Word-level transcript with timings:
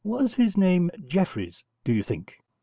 'Was 0.03 0.33
his 0.33 0.57
name 0.57 0.89
Jeffreys, 1.05 1.63
do 1.85 1.93
you 1.93 2.01
think?' 2.01 2.33